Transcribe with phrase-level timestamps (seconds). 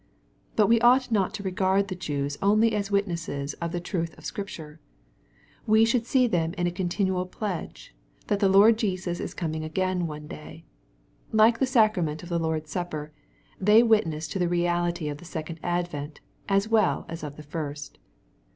[0.55, 4.79] But we^oughtjiot to regard the Jews only as witnesses of Jji^^truth of Scrip true.
[5.67, 7.89] We should see in them a continufid_j)ledge,
[8.25, 10.25] that the Lord Jesus is coming again one.
[10.27, 10.65] day.
[11.31, 13.11] \Like the sacrament of the Lord's supper,
[13.59, 17.99] they witness to the reality of the second advent, as well as of the first.